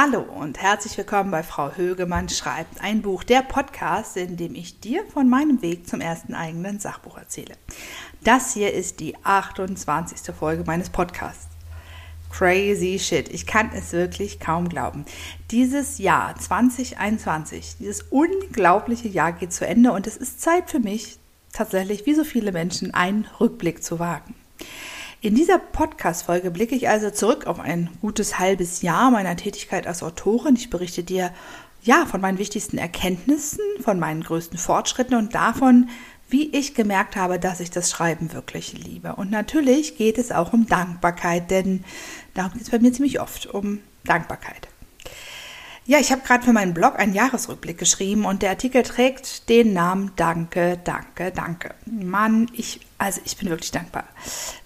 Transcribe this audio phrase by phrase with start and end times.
[0.00, 4.78] Hallo und herzlich willkommen bei Frau Högemann schreibt ein Buch, der Podcast, in dem ich
[4.78, 7.56] dir von meinem Weg zum ersten eigenen Sachbuch erzähle.
[8.22, 10.32] Das hier ist die 28.
[10.32, 11.48] Folge meines Podcasts.
[12.30, 13.28] Crazy shit.
[13.28, 15.04] Ich kann es wirklich kaum glauben.
[15.50, 21.18] Dieses Jahr 2021, dieses unglaubliche Jahr geht zu Ende und es ist Zeit für mich,
[21.52, 24.36] tatsächlich wie so viele Menschen, einen Rückblick zu wagen.
[25.20, 30.04] In dieser Podcast-Folge blicke ich also zurück auf ein gutes halbes Jahr meiner Tätigkeit als
[30.04, 30.54] Autorin.
[30.54, 31.32] Ich berichte dir
[31.82, 35.88] ja von meinen wichtigsten Erkenntnissen, von meinen größten Fortschritten und davon,
[36.28, 39.16] wie ich gemerkt habe, dass ich das Schreiben wirklich liebe.
[39.16, 41.82] Und natürlich geht es auch um Dankbarkeit, denn
[42.34, 44.68] darum geht es bei mir ziemlich oft, um Dankbarkeit.
[45.88, 49.72] Ja, ich habe gerade für meinen Blog einen Jahresrückblick geschrieben und der Artikel trägt den
[49.72, 51.74] Namen Danke, danke, danke.
[51.86, 54.04] Mann, ich, also ich bin wirklich dankbar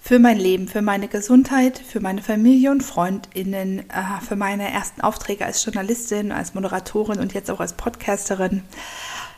[0.01, 4.99] für mein Leben, für meine Gesundheit, für meine Familie und Freundinnen, äh, für meine ersten
[4.99, 8.63] Aufträge als Journalistin, als Moderatorin und jetzt auch als Podcasterin,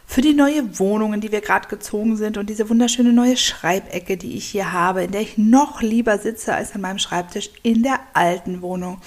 [0.08, 4.17] für die neue Wohnung, in die wir gerade gezogen sind und diese wunderschöne neue Schreibecke,
[4.17, 7.83] die ich hier habe, in der ich noch lieber sitze als an meinem Schreibtisch in
[7.83, 8.99] der alten Wohnung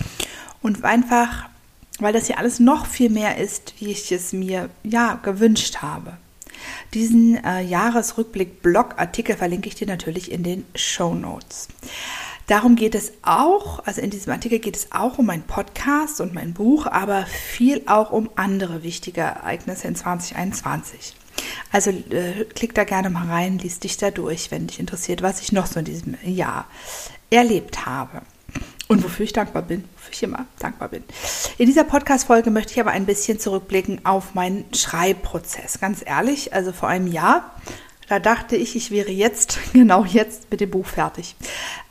[0.62, 1.48] und einfach
[1.98, 6.16] weil das hier alles noch viel mehr ist, wie ich es mir ja gewünscht habe.
[6.94, 11.68] Diesen äh, Jahresrückblick-Blog-Artikel verlinke ich dir natürlich in den Show Notes.
[12.46, 16.32] Darum geht es auch, also in diesem Artikel geht es auch um meinen Podcast und
[16.32, 21.14] mein Buch, aber viel auch um andere wichtige Ereignisse in 2021.
[21.70, 25.42] Also äh, klick da gerne mal rein, liest dich da durch, wenn dich interessiert, was
[25.42, 26.66] ich noch so in diesem Jahr
[27.30, 28.22] erlebt habe
[28.88, 31.04] und wofür ich dankbar bin, wofür ich immer dankbar bin.
[31.58, 35.80] In dieser Podcast-Folge möchte ich aber ein bisschen zurückblicken auf meinen Schreibprozess.
[35.80, 37.50] Ganz ehrlich, also vor einem Jahr,
[38.08, 41.34] da dachte ich, ich wäre jetzt, genau jetzt mit dem Buch fertig.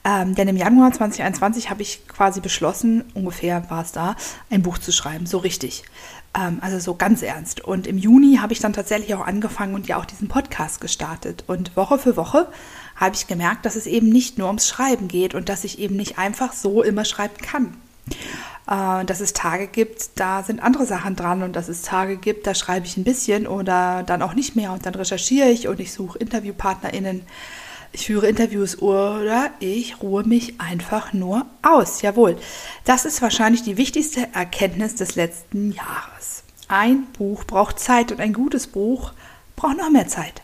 [0.05, 4.15] Ähm, denn im Januar 2021 habe ich quasi beschlossen, ungefähr war es da,
[4.49, 5.83] ein Buch zu schreiben, so richtig.
[6.33, 7.59] Ähm, also so ganz ernst.
[7.59, 11.43] Und im Juni habe ich dann tatsächlich auch angefangen und ja auch diesen Podcast gestartet.
[11.45, 12.47] Und Woche für Woche
[12.95, 15.97] habe ich gemerkt, dass es eben nicht nur ums Schreiben geht und dass ich eben
[15.97, 17.75] nicht einfach so immer schreiben kann.
[18.67, 22.47] Äh, dass es Tage gibt, da sind andere Sachen dran und dass es Tage gibt,
[22.47, 25.79] da schreibe ich ein bisschen oder dann auch nicht mehr und dann recherchiere ich und
[25.79, 27.23] ich suche InterviewpartnerInnen.
[27.93, 32.01] Ich führe Interviews oder ich ruhe mich einfach nur aus.
[32.01, 32.37] Jawohl,
[32.83, 36.43] das ist wahrscheinlich die wichtigste Erkenntnis des letzten Jahres.
[36.67, 39.13] Ein Buch braucht Zeit und ein gutes Buch
[39.55, 40.41] braucht noch mehr Zeit.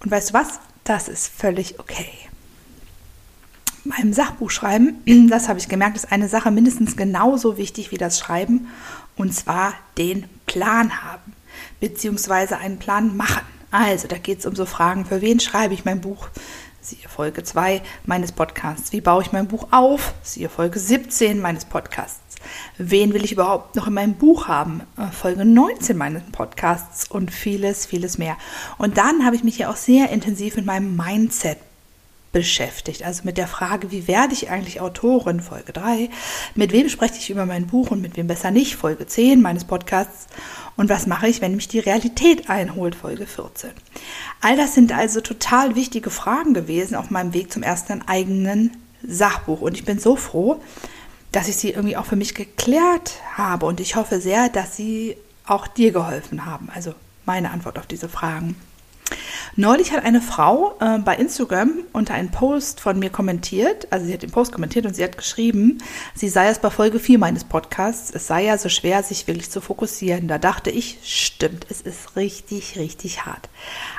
[0.00, 0.60] Und weißt du was?
[0.84, 2.10] Das ist völlig okay.
[3.88, 8.68] Beim Sachbuchschreiben, das habe ich gemerkt, ist eine Sache mindestens genauso wichtig wie das Schreiben,
[9.16, 11.32] und zwar den Plan haben,
[11.80, 13.42] beziehungsweise einen Plan machen.
[13.70, 16.28] Also, da geht es um so Fragen, für wen schreibe ich mein Buch?
[16.80, 18.92] Siehe Folge 2 meines Podcasts.
[18.92, 20.14] Wie baue ich mein Buch auf?
[20.22, 22.20] Siehe Folge 17 meines Podcasts.
[22.78, 24.82] Wen will ich überhaupt noch in meinem Buch haben?
[24.96, 28.36] Äh, Folge 19 meines Podcasts und vieles, vieles mehr.
[28.78, 31.58] Und dann habe ich mich ja auch sehr intensiv mit meinem Mindset
[32.32, 33.02] beschäftigt.
[33.02, 36.10] Also mit der Frage, wie werde ich eigentlich Autorin, Folge 3,
[36.54, 39.64] mit wem spreche ich über mein Buch und mit wem besser nicht, Folge 10 meines
[39.64, 40.26] Podcasts
[40.76, 43.70] und was mache ich, wenn mich die Realität einholt, Folge 14.
[44.40, 49.60] All das sind also total wichtige Fragen gewesen auf meinem Weg zum ersten eigenen Sachbuch
[49.60, 50.60] und ich bin so froh,
[51.32, 55.16] dass ich sie irgendwie auch für mich geklärt habe und ich hoffe sehr, dass sie
[55.46, 56.68] auch dir geholfen haben.
[56.74, 56.94] Also
[57.24, 58.56] meine Antwort auf diese Fragen.
[59.54, 64.12] Neulich hat eine Frau äh, bei Instagram unter einen Post von mir kommentiert, also sie
[64.12, 65.78] hat den Post kommentiert und sie hat geschrieben,
[66.14, 69.50] sie sei es bei Folge 4 meines Podcasts, es sei ja so schwer, sich wirklich
[69.50, 70.28] zu fokussieren.
[70.28, 73.48] Da dachte ich, stimmt, es ist richtig, richtig hart.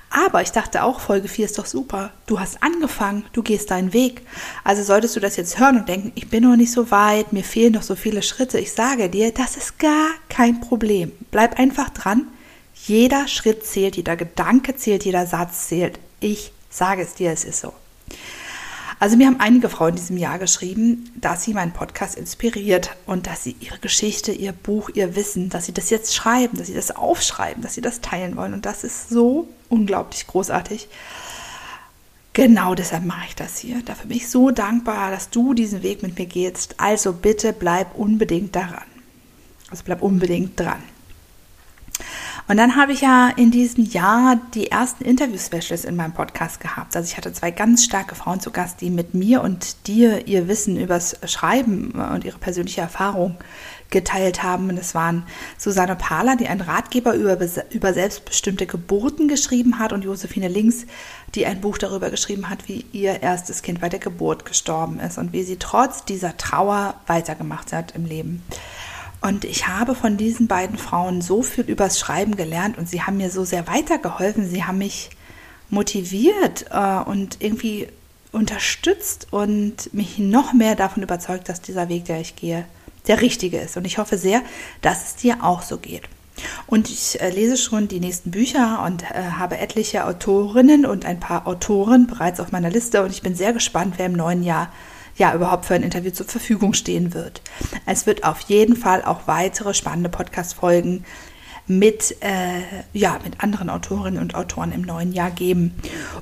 [0.10, 2.12] Aber ich dachte auch, Folge 4 ist doch super.
[2.26, 4.22] Du hast angefangen, du gehst deinen Weg.
[4.64, 7.44] Also solltest du das jetzt hören und denken, ich bin noch nicht so weit, mir
[7.44, 8.60] fehlen noch so viele Schritte.
[8.60, 11.12] Ich sage dir, das ist gar kein Problem.
[11.32, 12.28] Bleib einfach dran
[12.86, 16.00] jeder Schritt zählt, jeder Gedanke zählt, jeder Satz zählt.
[16.20, 17.74] Ich sage es dir, es ist so.
[19.00, 23.28] Also mir haben einige Frauen in diesem Jahr geschrieben, dass sie meinen Podcast inspiriert und
[23.28, 26.74] dass sie ihre Geschichte, ihr Buch, ihr Wissen, dass sie das jetzt schreiben, dass sie
[26.74, 28.54] das aufschreiben, dass sie das teilen wollen.
[28.54, 30.88] Und das ist so unglaublich großartig.
[32.34, 33.84] Genau deshalb mache ich das hier.
[33.84, 36.76] Dafür bin ich so dankbar, dass du diesen Weg mit mir gehst.
[36.80, 38.86] Also bitte bleib unbedingt daran.
[39.70, 40.82] Also bleib unbedingt dran.
[42.50, 46.96] Und dann habe ich ja in diesem Jahr die ersten Interview-Specials in meinem Podcast gehabt.
[46.96, 50.48] Also ich hatte zwei ganz starke Frauen zu Gast, die mit mir und dir ihr
[50.48, 53.36] Wissen übers Schreiben und ihre persönliche Erfahrung
[53.90, 54.70] geteilt haben.
[54.70, 55.24] Und es waren
[55.58, 57.38] Susanne Pahler, die einen Ratgeber über,
[57.72, 60.86] über selbstbestimmte Geburten geschrieben hat und Josephine Links,
[61.36, 65.18] die ein Buch darüber geschrieben hat, wie ihr erstes Kind bei der Geburt gestorben ist
[65.18, 68.42] und wie sie trotz dieser Trauer weitergemacht hat im Leben.
[69.22, 73.18] Und ich habe von diesen beiden Frauen so viel übers Schreiben gelernt und sie haben
[73.18, 74.50] mir so sehr weitergeholfen.
[74.50, 75.10] Sie haben mich
[75.70, 77.88] motiviert äh, und irgendwie
[78.32, 82.66] unterstützt und mich noch mehr davon überzeugt, dass dieser Weg, der ich gehe,
[83.08, 83.78] der richtige ist.
[83.78, 84.42] Und ich hoffe sehr,
[84.82, 86.04] dass es dir auch so geht.
[86.68, 91.20] Und ich äh, lese schon die nächsten Bücher und äh, habe etliche Autorinnen und ein
[91.20, 93.04] paar Autoren bereits auf meiner Liste.
[93.04, 94.72] Und ich bin sehr gespannt, wer im neuen Jahr
[95.18, 97.42] ja überhaupt für ein Interview zur Verfügung stehen wird.
[97.86, 101.06] Es wird auf jeden Fall auch weitere spannende Podcast-Folgen
[101.68, 102.62] mit, äh,
[102.94, 105.76] ja, mit anderen Autorinnen und Autoren im neuen Jahr geben.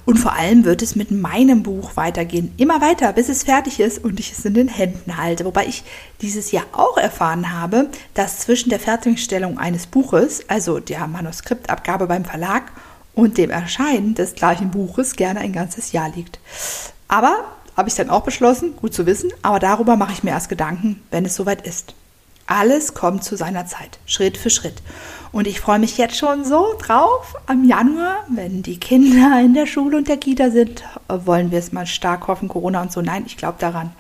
[0.06, 2.52] Und vor allem wird es mit meinem Buch weitergehen.
[2.58, 5.46] Immer weiter, bis es fertig ist und ich es in den Händen halte.
[5.46, 5.84] Wobei ich
[6.22, 12.26] dieses Jahr auch erfahren habe, dass zwischen der Fertigstellung eines Buches, also der Manuskriptabgabe beim
[12.26, 12.72] Verlag
[13.14, 16.40] und dem Erscheinen des gleichen Buches gerne ein ganzes Jahr liegt.
[17.08, 17.46] Aber
[17.76, 21.02] habe ich dann auch beschlossen, gut zu wissen, aber darüber mache ich mir erst Gedanken,
[21.12, 21.94] wenn es soweit ist.
[22.48, 24.84] Alles kommt zu seiner Zeit, Schritt für Schritt.
[25.32, 27.36] Und ich freue mich jetzt schon so drauf.
[27.48, 31.72] Am Januar, wenn die Kinder in der Schule und der Kita sind, wollen wir es
[31.72, 33.02] mal stark hoffen, Corona und so.
[33.02, 33.94] Nein, ich glaube daran.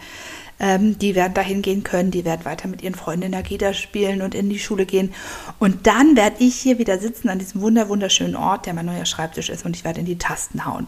[0.57, 3.74] Ähm, die werden dahin gehen können, die werden weiter mit ihren Freunden in der Kita
[3.74, 5.13] spielen und in die Schule gehen.
[5.60, 9.06] Und dann werde ich hier wieder sitzen an diesem wunder wunderschönen Ort, der mein neuer
[9.06, 10.88] Schreibtisch ist, und ich werde in die Tasten hauen.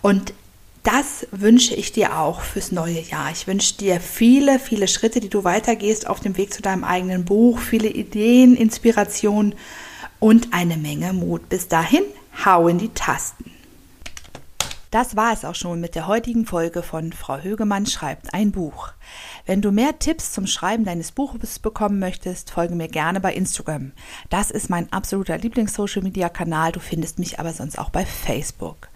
[0.00, 0.32] Und
[0.82, 3.30] das wünsche ich dir auch fürs neue Jahr.
[3.30, 7.24] Ich wünsche dir viele, viele Schritte, die du weitergehst auf dem Weg zu deinem eigenen
[7.24, 9.54] Buch, viele Ideen, Inspiration
[10.18, 11.48] und eine Menge Mut.
[11.48, 12.02] Bis dahin,
[12.44, 13.50] hau in die Tasten.
[14.92, 18.90] Das war es auch schon mit der heutigen Folge von Frau Högemann schreibt ein Buch.
[19.46, 23.92] Wenn du mehr Tipps zum Schreiben deines Buches bekommen möchtest, folge mir gerne bei Instagram.
[24.28, 26.72] Das ist mein absoluter Lieblings-Social-Media-Kanal.
[26.72, 28.90] Du findest mich aber sonst auch bei Facebook.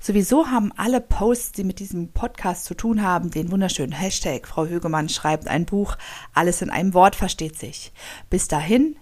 [0.00, 4.64] Sowieso haben alle Posts, die mit diesem Podcast zu tun haben, den wunderschönen Hashtag Frau
[4.64, 5.98] Högemann schreibt ein Buch.
[6.32, 7.92] Alles in einem Wort versteht sich.
[8.30, 8.96] Bis dahin,